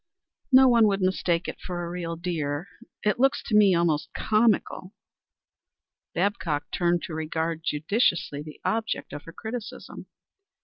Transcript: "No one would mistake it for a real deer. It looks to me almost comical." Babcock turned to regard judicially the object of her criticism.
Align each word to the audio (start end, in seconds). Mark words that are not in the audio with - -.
"No 0.51 0.67
one 0.67 0.87
would 0.87 0.99
mistake 1.01 1.47
it 1.47 1.61
for 1.61 1.85
a 1.85 1.89
real 1.91 2.15
deer. 2.15 2.67
It 3.03 3.19
looks 3.19 3.43
to 3.43 3.55
me 3.55 3.75
almost 3.75 4.09
comical." 4.15 4.93
Babcock 6.15 6.71
turned 6.71 7.03
to 7.03 7.13
regard 7.13 7.61
judicially 7.63 8.41
the 8.41 8.59
object 8.65 9.13
of 9.13 9.25
her 9.25 9.31
criticism. 9.33 10.07